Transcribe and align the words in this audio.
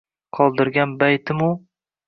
Qoldirgan 0.37 0.97
baytimu 1.03 1.53